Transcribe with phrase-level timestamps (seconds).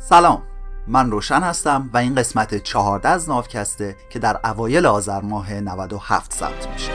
[0.00, 0.42] سلام
[0.86, 6.32] من روشن هستم و این قسمت چهارده از ناوکسته که در اوایل آذر ماه 97
[6.32, 6.92] ثبت میشه.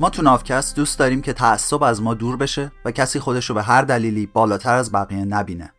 [0.00, 3.54] ما تو ناوکست دوست داریم که تعصب از ما دور بشه و کسی خودش رو
[3.54, 5.72] به هر دلیلی بالاتر از بقیه نبینه.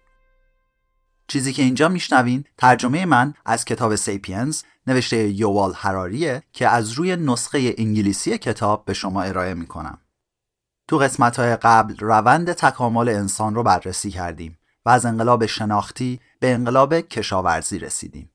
[1.29, 7.15] چیزی که اینجا میشنوین ترجمه من از کتاب سیپینز نوشته یووال هراریه که از روی
[7.15, 9.97] نسخه انگلیسی کتاب به شما ارائه می‌کنم.
[10.87, 16.53] تو قسمت های قبل روند تکامل انسان رو بررسی کردیم و از انقلاب شناختی به
[16.53, 18.31] انقلاب کشاورزی رسیدیم.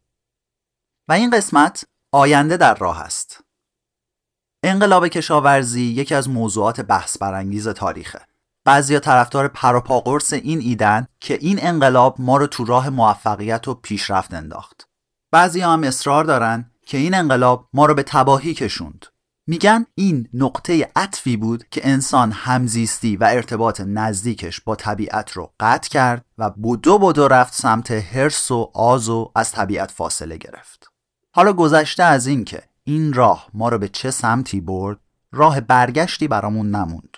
[1.09, 3.41] و این قسمت آینده در راه است.
[4.63, 8.21] انقلاب کشاورزی یکی از موضوعات بحث برانگیز تاریخه.
[8.65, 14.35] بعضیا طرفدار پروپاقرس این ایدن که این انقلاب ما رو تو راه موفقیت و پیشرفت
[14.35, 14.89] انداخت.
[15.31, 19.07] بعضی هم اصرار دارن که این انقلاب ما رو به تباهی کشوند.
[19.47, 25.89] میگن این نقطه عطفی بود که انسان همزیستی و ارتباط نزدیکش با طبیعت رو قطع
[25.89, 30.89] کرد و بودو بودو رفت سمت هرس و آز و از طبیعت فاصله گرفت.
[31.35, 34.99] حالا گذشته از این که این راه ما رو به چه سمتی برد
[35.33, 37.17] راه برگشتی برامون نموند.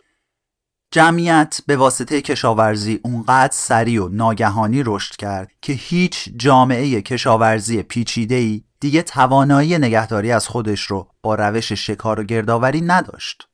[0.90, 8.62] جمعیت به واسطه کشاورزی اونقدر سریع و ناگهانی رشد کرد که هیچ جامعه کشاورزی پیچیده‌ای
[8.80, 13.48] دیگه توانایی نگهداری از خودش رو با روش شکار و گردآوری نداشت.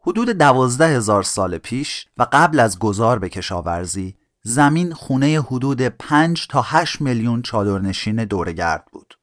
[0.00, 6.46] حدود دوازده هزار سال پیش و قبل از گذار به کشاورزی زمین خونه حدود 5
[6.46, 9.14] تا 8 میلیون چادرنشین دورگرد بود.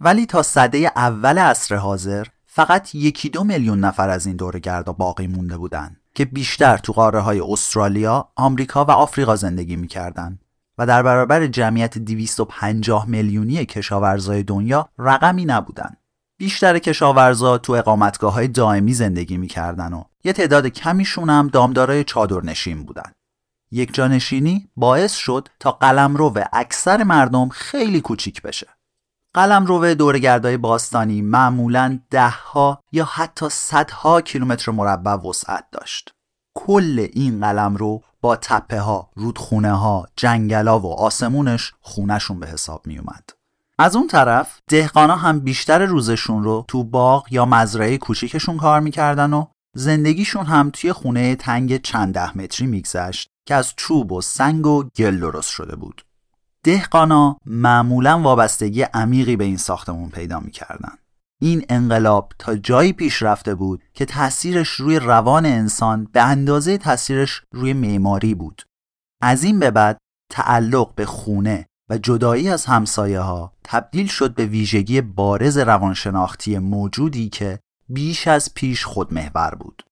[0.00, 5.26] ولی تا صده اول عصر حاضر فقط یکی دو میلیون نفر از این دورگردا باقی
[5.26, 6.00] مونده بودند.
[6.18, 10.44] که بیشتر تو قاره های استرالیا، آمریکا و آفریقا زندگی می‌کردند
[10.78, 15.96] و در برابر جمعیت 250 میلیونی کشاورزای دنیا رقمی نبودن.
[16.38, 22.84] بیشتر کشاورزا تو اقامتگاه های دائمی زندگی می‌کردن و یه تعداد کمیشون هم دامدارای چادرنشین
[22.84, 23.12] بودن.
[23.70, 28.66] یک جانشینی باعث شد تا قلمرو اکثر مردم خیلی کوچیک بشه.
[29.38, 36.14] قلم روه دورگردای باستانی معمولا دهها یا حتی صدها کیلومتر مربع وسعت داشت.
[36.54, 42.86] کل این قلم رو با تپه ها، رودخونه ها، جنگلا و آسمونش خونشون به حساب
[42.86, 43.30] می اومد.
[43.78, 49.32] از اون طرف دهقانا هم بیشتر روزشون رو تو باغ یا مزرعه کوچیکشون کار می‌کردن
[49.32, 54.66] و زندگیشون هم توی خونه تنگ چند ده متری میگذشت که از چوب و سنگ
[54.66, 56.07] و گل درست شده بود.
[56.68, 60.92] دهقانا معمولا وابستگی عمیقی به این ساختمون پیدا می‌کردن.
[61.40, 67.42] این انقلاب تا جایی پیش رفته بود که تاثیرش روی روان انسان به اندازه تاثیرش
[67.52, 68.62] روی معماری بود.
[69.22, 69.98] از این به بعد
[70.30, 77.28] تعلق به خونه و جدایی از همسایه ها تبدیل شد به ویژگی بارز روانشناختی موجودی
[77.28, 79.82] که بیش از پیش خودمحور بود.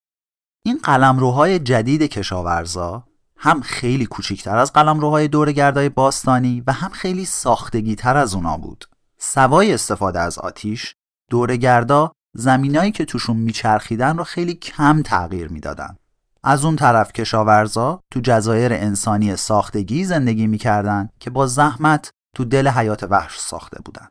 [0.65, 3.07] این قلمروهای جدید کشاورزا
[3.39, 8.85] هم خیلی کوچکتر از قلمروهای دورگردای باستانی و هم خیلی ساختگی تر از اونا بود.
[9.19, 10.95] سوای استفاده از آتیش،
[11.31, 15.97] دورگردا زمینایی که توشون میچرخیدن رو خیلی کم تغییر می‌دادن.
[16.45, 22.69] از اون طرف کشاورزا تو جزایر انسانی ساختگی زندگی می‌کردن که با زحمت تو دل
[22.69, 24.09] حیات وحش ساخته بودن.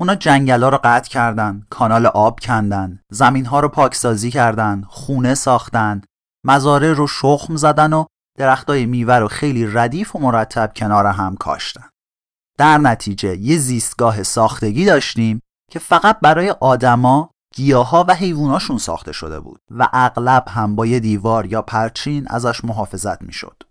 [0.00, 6.02] اونا جنگلا رو قطع کردن، کانال آب کندن، زمینها رو پاکسازی کردن، خونه ساختن،
[6.44, 8.04] مزارع رو شخم زدن و
[8.38, 11.88] درختای میوه رو خیلی ردیف و مرتب کنار هم کاشتن.
[12.58, 15.40] در نتیجه یه زیستگاه ساختگی داشتیم
[15.70, 21.00] که فقط برای آدما، گیاها و حیواناشون ساخته شده بود و اغلب هم با یه
[21.00, 23.62] دیوار یا پرچین ازش محافظت می‌شد.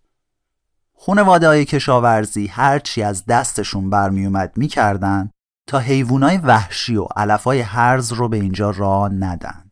[0.93, 5.29] خونواده های کشاورزی هرچی از دستشون برمیومد می‌کردن
[5.67, 9.69] تا حیوانای وحشی و علفای هرز رو به اینجا راه ندن.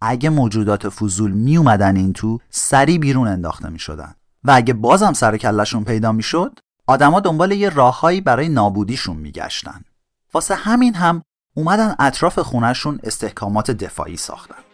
[0.00, 4.14] اگه موجودات فضول می اومدن این تو سری بیرون انداخته می شدن.
[4.44, 9.84] و اگه بازم سر کلشون پیدا می‌شد آدما دنبال یه راههایی برای نابودیشون میگشتن.
[10.34, 11.22] واسه همین هم
[11.56, 14.73] اومدن اطراف خونهشون استحکامات دفاعی ساختن.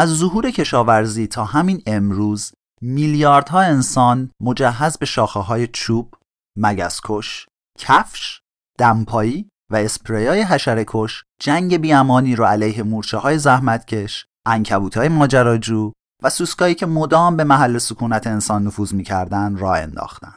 [0.00, 2.52] از ظهور کشاورزی تا همین امروز
[2.82, 6.14] میلیاردها انسان مجهز به شاخه های چوب،
[6.58, 7.46] مگسکش،
[7.78, 8.40] کفش،
[8.78, 15.92] دمپایی و اسپریای حشرکش جنگ بیامانی رو علیه مورچه های زحمتکش، انکبوت های ماجراجو،
[16.22, 20.34] و سوسکایی که مدام به محل سکونت انسان نفوذ می‌کردن راه انداختن.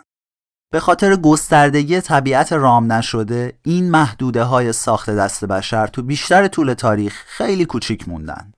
[0.73, 6.73] به خاطر گستردگی طبیعت رام نشده این محدوده های ساخت دست بشر تو بیشتر طول
[6.73, 8.52] تاریخ خیلی کوچیک موندن.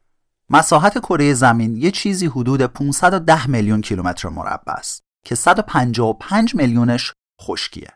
[0.50, 7.92] مساحت کره زمین یه چیزی حدود 510 میلیون کیلومتر مربع است که 155 میلیونش خشکیه.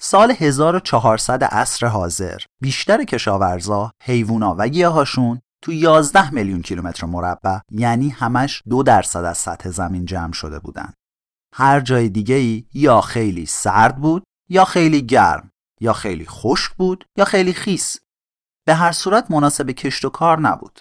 [0.00, 8.08] سال 1400 عصر حاضر بیشتر کشاورزا، حیوونا و گیاهاشون تو 11 میلیون کیلومتر مربع یعنی
[8.08, 10.92] همش دو درصد از سطح زمین جمع شده بودن.
[11.54, 15.50] هر جای دیگه ای یا خیلی سرد بود یا خیلی گرم
[15.80, 17.96] یا خیلی خشک بود یا خیلی خیس.
[18.66, 20.80] به هر صورت مناسب کشت و کار نبود.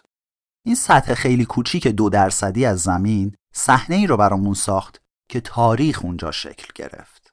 [0.65, 6.05] این سطح خیلی کوچیک دو درصدی از زمین صحنه ای رو برامون ساخت که تاریخ
[6.05, 7.29] اونجا شکل گرفت.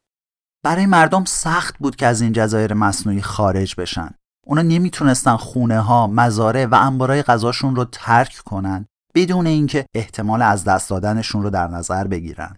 [0.64, 4.10] برای مردم سخت بود که از این جزایر مصنوعی خارج بشن.
[4.46, 10.64] اونا نمی‌تونستن خونه ها، مزارع و انبارای غذاشون رو ترک کنن بدون اینکه احتمال از
[10.64, 12.56] دست دادنشون رو در نظر بگیرن.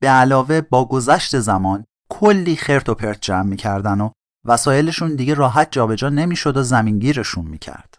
[0.00, 4.10] به علاوه با گذشت زمان کلی خرت و پرت جمع می‌کردن و
[4.44, 7.97] وسایلشون دیگه راحت جابجا نمی‌شد و زمینگیرشون می‌کرد.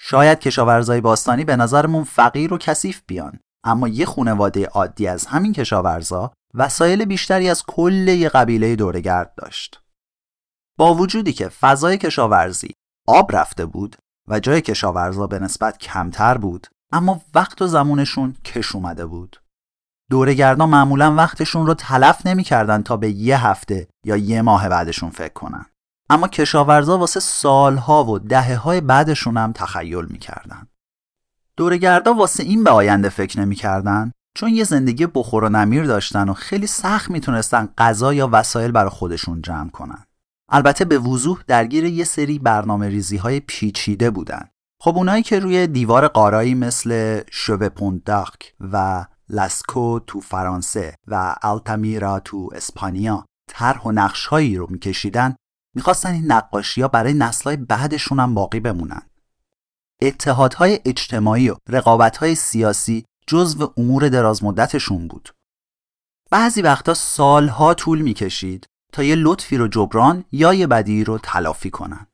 [0.00, 5.52] شاید کشاورزای باستانی به نظرمون فقیر و کثیف بیان اما یه خونواده عادی از همین
[5.52, 9.82] کشاورزا وسایل بیشتری از کل یه قبیله دورگرد داشت.
[10.78, 12.74] با وجودی که فضای کشاورزی
[13.08, 13.96] آب رفته بود
[14.28, 19.42] و جای کشاورزا به نسبت کمتر بود اما وقت و زمانشون کش اومده بود.
[20.10, 25.32] دورگردان معمولا وقتشون رو تلف نمی‌کردن تا به یه هفته یا یه ماه بعدشون فکر
[25.32, 25.66] کنن.
[26.10, 30.66] اما کشاورزا واسه سالها و دهه های بعدشون هم تخیل می‌کردن.
[31.56, 36.34] دورگردا واسه این به آینده فکر نمی‌کردن چون یه زندگی بخور و نمیر داشتن و
[36.34, 40.04] خیلی سخت می‌تونستن غذا یا وسایل برای خودشون جمع کنن.
[40.48, 44.48] البته به وضوح درگیر یه سری برنامه ریزی های پیچیده بودن.
[44.80, 47.68] خب اونایی که روی دیوار قارایی مثل شوه
[48.60, 55.36] و لاسکو تو فرانسه و التامیرا تو اسپانیا طرح و نقشهایی رو میکشیدن
[55.78, 59.02] می‌خواستن این نقاشی ها برای نسلهای بعدشون هم باقی بمونن.
[60.02, 65.34] اتحادهای اجتماعی و رقابتهای سیاسی جزو امور درازمدتشون بود.
[66.30, 71.70] بعضی وقتا سالها طول می‌کشید تا یه لطفی رو جبران یا یه بدی رو تلافی
[71.70, 72.06] کنن.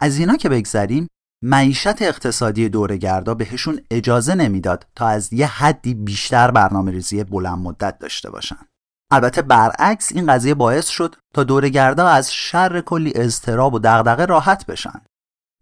[0.00, 1.08] از اینا که بگذریم
[1.42, 7.98] معیشت اقتصادی دورگردا بهشون اجازه نمی‌داد تا از یه حدی بیشتر برنامه ریزی بلند مدت
[7.98, 8.66] داشته باشن.
[9.12, 14.66] البته برعکس این قضیه باعث شد تا دورگردا از شر کلی اضطراب و دغدغه راحت
[14.66, 15.00] بشن.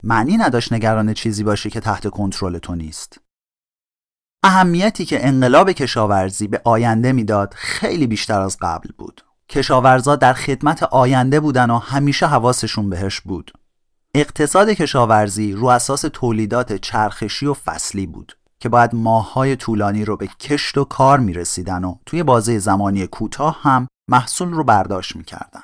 [0.03, 3.21] معنی نداشت نگران چیزی باشه که تحت کنترل تو نیست.
[4.43, 9.25] اهمیتی که انقلاب کشاورزی به آینده می‌داد خیلی بیشتر از قبل بود.
[9.49, 13.53] کشاورزا در خدمت آینده بودن و همیشه حواسشون بهش بود.
[14.15, 20.27] اقتصاد کشاورزی رو اساس تولیدات چرخشی و فصلی بود که باید ماههای طولانی رو به
[20.27, 25.63] کشت و کار می‌رسیدن و توی بازه زمانی کوتاه هم محصول رو برداشت می‌کردن.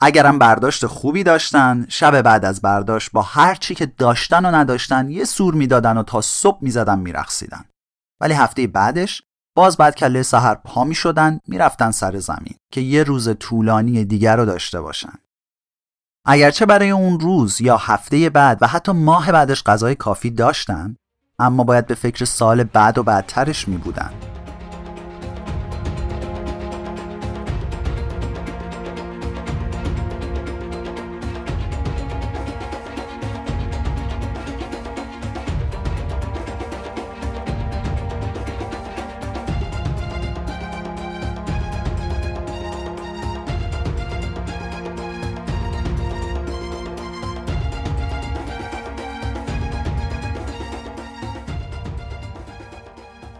[0.00, 5.10] اگرم برداشت خوبی داشتن شب بعد از برداشت با هر چی که داشتن و نداشتن
[5.10, 7.64] یه سور می‌دادن و تا صبح می‌زدن میرقصیدن
[8.20, 9.22] ولی هفته بعدش
[9.56, 14.36] باز بعد کله سحر پا می شدن می‌رفتن سر زمین که یه روز طولانی دیگر
[14.36, 15.12] رو داشته باشن
[16.26, 20.96] اگرچه برای اون روز یا هفته بعد و حتی ماه بعدش غذای کافی داشتن
[21.40, 24.10] اما باید به فکر سال بعد و بعدترش می بودن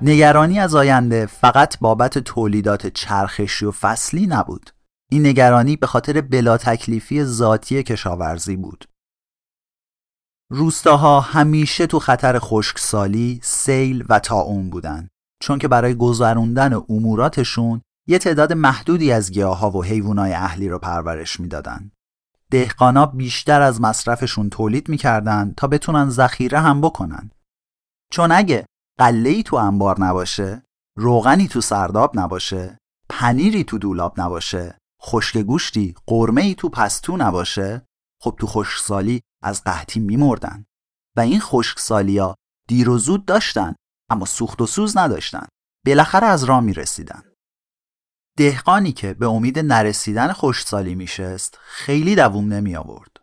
[0.08, 4.70] نگرانی از آینده فقط بابت تولیدات چرخشی و فصلی نبود.
[5.10, 8.84] این نگرانی به خاطر بلا تکلیفی ذاتی کشاورزی بود.
[10.50, 15.08] روستاها همیشه تو خطر خشکسالی، سیل و تاون بودن
[15.42, 21.40] چون که برای گذروندن اموراتشون یه تعداد محدودی از گیاها و حیوانات اهلی رو پرورش
[21.40, 21.90] می‌دادن.
[22.50, 27.30] دهقانا بیشتر از مصرفشون تولید می‌کردن تا بتونن ذخیره هم بکنن.
[28.12, 28.66] چون اگه
[28.98, 30.62] قله ای تو انبار نباشه
[30.96, 32.78] روغنی تو سرداب نباشه
[33.08, 37.86] پنیری تو دولاب نباشه خشک گوشتی قرمه ای تو پستو نباشه
[38.22, 40.64] خب تو خشکسالی از قحطی میمردن.
[41.16, 42.34] و این خشکسالی ها
[42.68, 43.74] دیر و زود داشتن
[44.10, 45.46] اما سوخت و سوز نداشتن.
[45.86, 47.22] بالاخره از راه می‌رسیدن.
[48.36, 53.16] دهقانی که به امید نرسیدن خشکسالی میشست خیلی دووم نمی آورد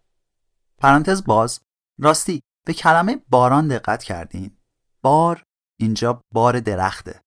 [0.77, 1.59] پرانتز باز
[1.99, 4.57] راستی به کلمه باران دقت کردین.
[5.01, 5.43] بار
[5.79, 7.21] اینجا بار درخته.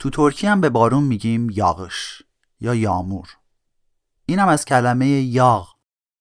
[0.00, 2.22] تو ترکی هم به بارون میگیم یاغش
[2.60, 3.36] یا یامور.
[4.26, 5.74] اینم از کلمه یاغ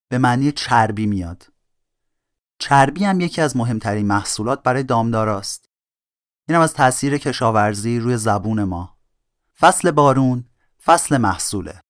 [0.10, 1.48] به معنی چربی میاد.
[2.60, 5.66] چربی هم یکی از مهمترین محصولات برای دامداراست.
[6.50, 8.98] اینم از تاثیر کشاورزی روی زبون ما.
[9.60, 10.50] فصل بارون
[10.84, 11.82] فصل محصوله.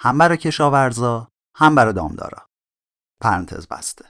[0.00, 2.48] هم برای کشاورزا هم برای دامدارا.
[3.20, 4.04] پرانتز بسته.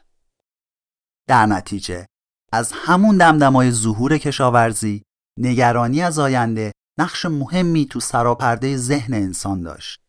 [1.26, 2.06] در نتیجه
[2.52, 5.02] از همون دمدمای ظهور کشاورزی
[5.38, 10.00] نگرانی از آینده نقش مهمی تو سراپرده ذهن انسان داشت.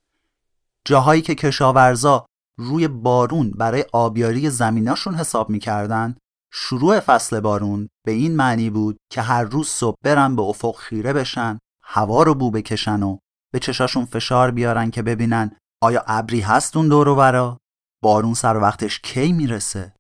[0.86, 2.26] جاهایی که کشاورزا
[2.60, 6.16] روی بارون برای آبیاری زمیناشون حساب می‌کردن
[6.52, 11.14] شروع فصل بارون به این معنی بود که هر روز صبح برن به افق خیره
[11.14, 13.18] بشن هوا رو بو بکشن و
[13.54, 17.58] به چشاشون فشار بیارن که ببینن آیا ابری هست اون دور برا
[18.04, 19.94] بارون سر وقتش کی می‌رسه؟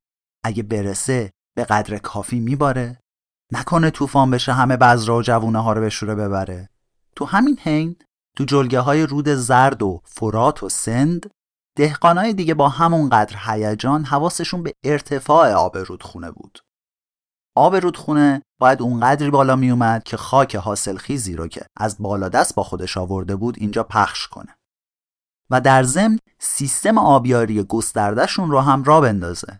[0.44, 3.00] اگه برسه به قدر کافی میباره؟
[3.52, 6.70] نکنه طوفان بشه همه بذرا و جوونه ها رو به شوره ببره.
[7.16, 7.96] تو همین حین
[8.38, 11.32] تو جلگه های رود زرد و فرات و سند
[11.78, 16.60] دهقانای دیگه با همون قدر هیجان حواسشون به ارتفاع آب رودخونه بود.
[17.56, 22.30] آب رودخونه باید اونقدری بالا می اومد که خاک حاصل خیزی رو که از بالا
[22.30, 24.58] دست با خودش آورده بود اینجا پخش کنه.
[25.50, 29.60] و در ضمن سیستم آبیاری گستردهشون رو هم را بندازه.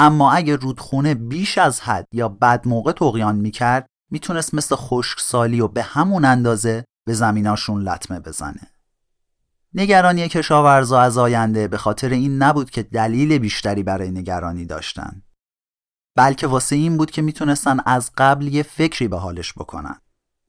[0.00, 5.68] اما اگه رودخونه بیش از حد یا بد موقع تقیان می‌کرد می‌تونست مثل خشکسالی و
[5.68, 8.72] به همون اندازه به زمیناشون لطمه بزنه.
[9.74, 15.22] نگرانی کشاورزا از آینده به خاطر این نبود که دلیل بیشتری برای نگرانی داشتن.
[16.16, 20.00] بلکه واسه این بود که می‌تونستن از قبل یه فکری به حالش بکنن.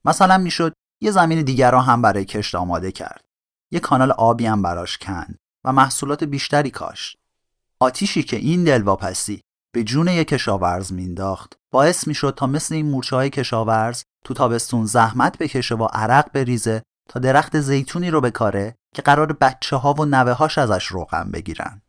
[0.05, 3.23] مثلا می‌شد یه زمین دیگر را هم برای کشت آماده کرد.
[3.71, 7.18] یه کانال آبی هم براش کند و محصولات بیشتری کاشت.
[7.81, 9.41] آتیشی که این دلواپسی
[9.73, 14.85] به جون یک کشاورز مینداخت باعث می‌شد تا مثل این مورچه های کشاورز تو تابستون
[14.85, 20.05] زحمت بکشه و عرق بریزه تا درخت زیتونی رو بکاره که قرار بچه ها و
[20.05, 21.81] نوه هاش ازش روغن بگیرن.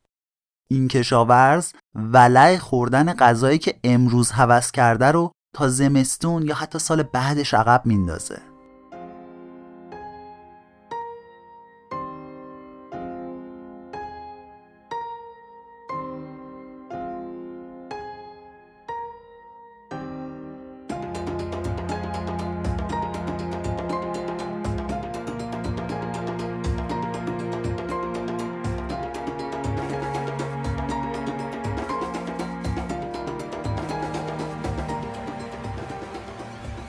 [0.71, 7.03] این کشاورز ولع خوردن غذایی که امروز هوس کرده رو تا زمستون یا حتی سال
[7.03, 8.50] بعدش عقب میندازه.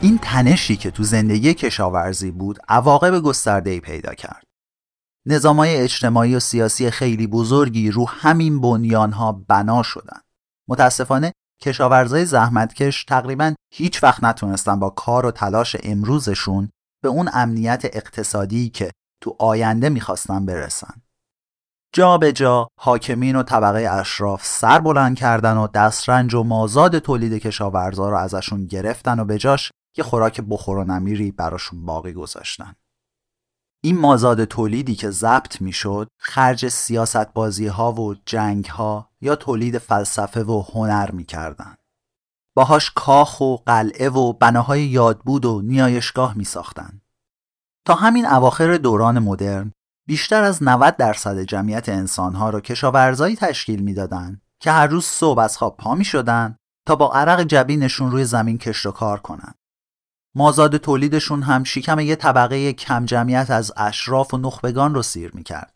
[0.04, 4.44] این تنشی که تو زندگی کشاورزی بود عواقب گسترده‌ای پیدا کرد.
[5.28, 10.20] نظامای اجتماعی و سیاسی خیلی بزرگی رو همین بنیانها بنا شدن.
[10.70, 16.70] متاسفانه کشاورزای زحمتکش تقریبا هیچ وقت نتونستن با کار و تلاش امروزشون
[17.04, 18.92] به اون امنیت اقتصادی که
[19.24, 21.02] تو آینده می‌خواستن برسن.
[21.94, 27.34] جا به جا حاکمین و طبقه اشراف سر بلند کردن و دسترنج و مازاد تولید
[27.34, 32.76] کشاورزا رو ازشون گرفتن و به جاش یه خوراک بخور و نمیری براشون باقی گذاشتن.
[33.84, 39.78] این مازاد تولیدی که ضبط می‌شد خرج سیاست بازی ها و جنگ ها یا تولید
[39.78, 41.76] فلسفه و هنر می‌کردن.
[42.56, 47.02] باهاش کاخ و قلعه و بناهای یادبود و نیایشگاه می ساختن.
[47.86, 49.72] تا همین اواخر دوران مدرن
[50.08, 55.58] بیشتر از 90 درصد جمعیت انسانها را کشاورزایی تشکیل می‌دادند که هر روز صبح از
[55.58, 56.56] خواب پا می شدن
[56.88, 59.56] تا با عرق جبینشون روی زمین کشت و کار کنند.
[60.36, 65.74] مازاد تولیدشون هم شیکم یه طبقه کم جمعیت از اشراف و نخبگان رو سیر می‌کرد.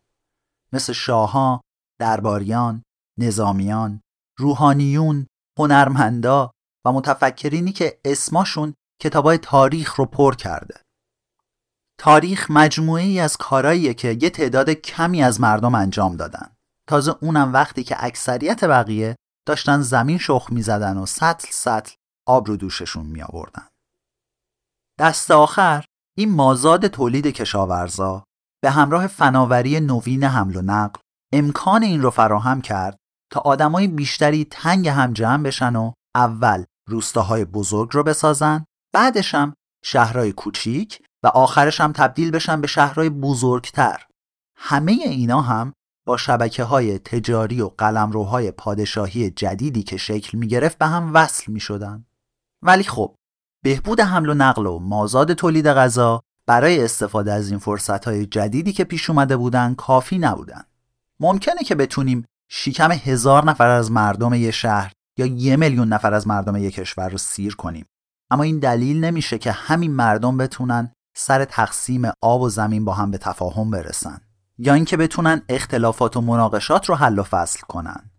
[0.72, 1.60] مثل شاهان،
[2.00, 2.82] درباریان،
[3.18, 4.00] نظامیان،
[4.38, 5.26] روحانیون،
[5.58, 6.50] هنرمندا
[6.84, 10.80] و متفکرینی که اسماشون کتابای تاریخ رو پر کرده.
[11.98, 16.52] تاریخ مجموعه ای از کاراییه که یه تعداد کمی از مردم انجام دادن.
[16.88, 21.92] تازه اونم وقتی که اکثریت بقیه داشتن زمین شخ می زدن و سطل سطل
[22.26, 23.68] آب رو دوششون می آوردن.
[25.00, 25.84] دست آخر
[26.18, 28.24] این مازاد تولید کشاورزا
[28.62, 31.00] به همراه فناوری نوین حمل و نقل
[31.32, 32.96] امکان این رو فراهم کرد
[33.32, 39.54] تا آدمای بیشتری تنگ هم جمع بشن و اول روستاهای بزرگ رو بسازن بعدش هم
[39.84, 44.06] شهرهای کوچیک و آخرش هم تبدیل بشن به شهرهای بزرگتر
[44.56, 45.72] همه اینا هم
[46.06, 51.52] با شبکه های تجاری و قلمروهای پادشاهی جدیدی که شکل می گرفت به هم وصل
[51.52, 52.06] می شدن.
[52.62, 53.16] ولی خب
[53.66, 58.84] بهبود حمل و نقل و مازاد تولید غذا برای استفاده از این فرصتهای جدیدی که
[58.84, 60.62] پیش اومده بودن کافی نبودن.
[61.20, 66.26] ممکنه که بتونیم شیکم هزار نفر از مردم یه شهر یا یه میلیون نفر از
[66.26, 67.86] مردم یه کشور رو سیر کنیم.
[68.30, 73.10] اما این دلیل نمیشه که همین مردم بتونن سر تقسیم آب و زمین با هم
[73.10, 74.20] به تفاهم برسن
[74.58, 78.10] یا اینکه بتونن اختلافات و مناقشات رو حل و فصل کنن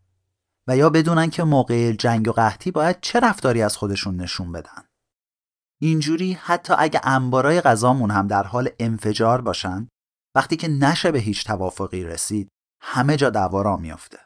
[0.67, 4.86] و یا بدونن که موقع جنگ و قحطی باید چه رفتاری از خودشون نشون بدن
[5.81, 9.87] اینجوری حتی اگه انبارای غذامون هم در حال انفجار باشن
[10.35, 12.49] وقتی که نشه به هیچ توافقی رسید
[12.81, 14.19] همه جا دعوا میافته.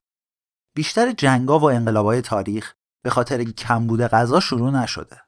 [0.76, 5.22] بیشتر جنگا و انقلابای تاریخ به خاطر کمبود غذا شروع نشده.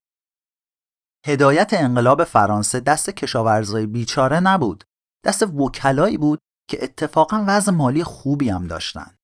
[1.26, 4.84] هدایت انقلاب فرانسه دست کشاورزای بیچاره نبود.
[5.26, 6.40] دست وکلایی بود
[6.70, 9.18] که اتفاقا وضع مالی خوبی هم داشتن.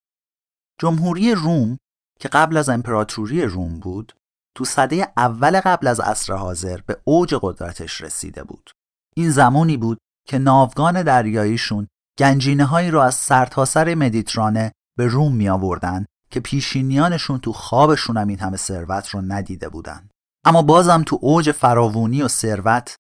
[0.80, 1.78] جمهوری روم
[2.20, 4.14] که قبل از امپراتوری روم بود
[4.60, 8.72] تو صده اول قبل از عصر حاضر به اوج قدرتش رسیده بود.
[9.16, 9.98] این زمانی بود
[10.28, 11.88] که ناوگان دریاییشون
[12.18, 18.28] گنجینه هایی رو از سرتاسر مدیترانه به روم می آوردن که پیشینیانشون تو خوابشون هم
[18.28, 20.10] این همه ثروت رو ندیده بودن.
[20.46, 22.96] اما بازم تو اوج فراوونی و ثروت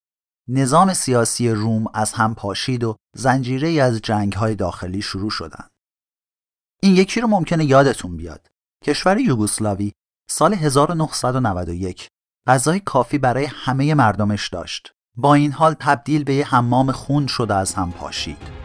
[0.50, 5.68] نظام سیاسی روم از هم پاشید و زنجیره از جنگ های داخلی شروع شدن.
[6.82, 8.48] این یکی رو ممکنه یادتون بیاد.
[8.84, 9.92] کشور یوگسلاوی
[10.32, 12.08] سال 1991
[12.48, 14.92] غذای کافی برای همه مردمش داشت.
[15.18, 18.59] با این حال تبدیل به یه حمام خون شده از هم پاشید.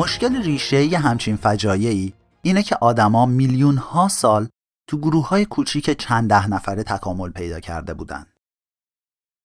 [0.00, 4.48] مشکل ریشه ی همچین فجایعی اینه که آدما میلیون ها سال
[4.88, 8.26] تو گروه های کوچیک چند ده نفره تکامل پیدا کرده بودن.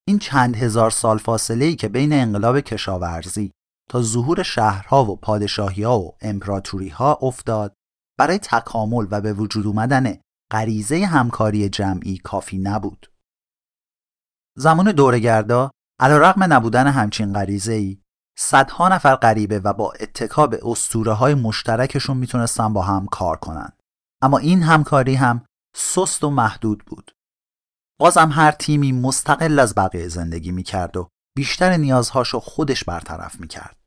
[0.07, 3.51] این چند هزار سال فاصله ای که بین انقلاب کشاورزی
[3.89, 7.73] تا ظهور شهرها و پادشاهی ها و امپراتوری ها افتاد
[8.19, 10.17] برای تکامل و به وجود اومدن
[10.51, 13.11] غریزه همکاری جمعی کافی نبود.
[14.57, 18.04] زمان دورگردا علیرغم نبودن همچین غریزه ای
[18.37, 23.71] صدها نفر غریبه و با اتکا به اسطوره های مشترکشون می‌تونستن با هم کار کنن.
[24.21, 25.45] اما این همکاری هم
[25.75, 27.11] سست و محدود بود.
[27.99, 33.77] بازم هر تیمی مستقل از بقیه زندگی می‌کرد و بیشتر نیازهاشو خودش برطرف می‌کرد.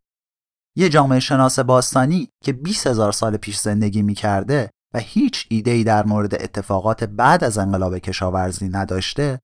[0.77, 6.07] یه جامعه شناس باستانی که 20 هزار سال پیش زندگی می‌کرده و هیچ ایده در
[6.07, 9.41] مورد اتفاقات بعد از انقلاب کشاورزی نداشته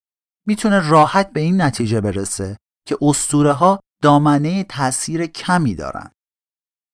[0.46, 2.56] می‌تونه راحت به این نتیجه برسه
[2.88, 6.10] که اسطوره ها دامنه تاثیر کمی دارن.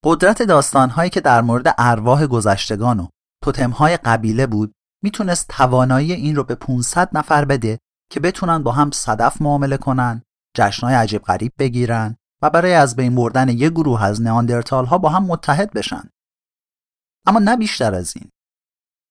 [0.04, 3.08] قدرت داستانهایی که در مورد ارواح گذشتگان و
[3.44, 7.78] توتمهای قبیله بود می‌تونست توانایی این رو به 500 نفر بده
[8.12, 10.22] که بتونن با هم صدف معامله کنن،
[10.56, 15.08] جشنهای عجیب غریب بگیرن و برای از بین بردن یک گروه از نیاندرتال ها با
[15.08, 16.10] هم متحد بشن.
[17.26, 18.30] اما نه بیشتر از این.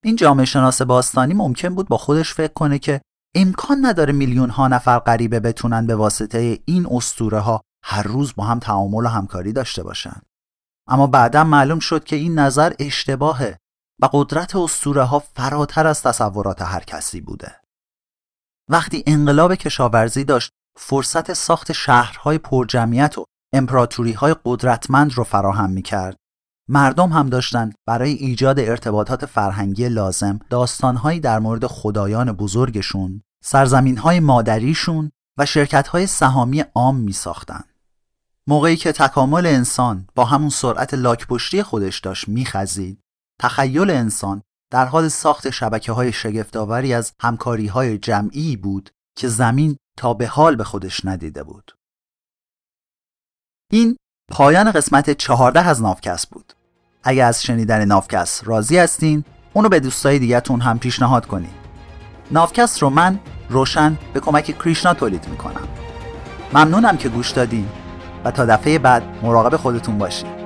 [0.04, 3.02] این جامعه شناس باستانی ممکن بود با خودش فکر کنه که
[3.36, 8.44] امکان نداره میلیون ها نفر غریبه بتونن به واسطه این اسطوره ها هر روز با
[8.44, 10.26] هم تعامل و همکاری داشته باشند
[10.88, 13.58] اما بعدا معلوم شد که این نظر اشتباهه
[14.02, 17.56] و قدرت اسطوره ها فراتر از تصورات هر کسی بوده.
[18.70, 25.82] وقتی انقلاب کشاورزی داشت فرصت ساخت شهرهای پرجمعیت و امپراتوری های قدرتمند رو فراهم می
[25.82, 26.16] کرد
[26.70, 35.12] مردم هم داشتند برای ایجاد ارتباطات فرهنگی لازم داستانهایی در مورد خدایان بزرگشون، سرزمینهای مادریشون
[35.40, 37.64] و شرکتهای سهامی عام می ساختن.
[38.48, 43.00] موقعی که تکامل انسان با همون سرعت لاکپشتی خودش داشت میخزید
[43.42, 49.78] تخیل انسان در حال ساخت شبکه های شگفتآوری از همکاری های جمعی بود که زمین
[49.98, 51.72] تا به حال به خودش ندیده بود.
[53.72, 53.98] این
[54.32, 56.54] پایان قسمت چهارده از نافکس بود.
[57.04, 59.24] اگر از شنیدن نافکس راضی هستین
[59.54, 61.60] اونو به دوستای دیگهتون هم پیشنهاد کنید.
[62.32, 65.68] نافکس رو من روشن به کمک کریشنا تولید می‌کنم.
[66.54, 67.70] ممنونم که گوش دادین
[68.26, 70.39] و تا دفعه بعد مراقب خودتون باشید